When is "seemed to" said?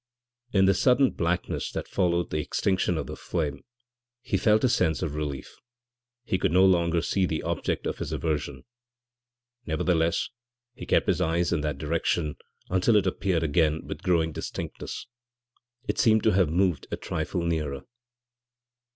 15.99-16.31